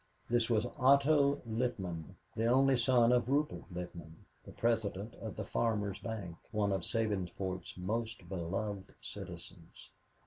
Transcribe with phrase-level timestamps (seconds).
[0.27, 5.99] This was Otto Littman, the only son of Rupert Littman, the president of the Farmers'
[5.99, 9.91] Bank, one of Sabinsport's most beloved citizens.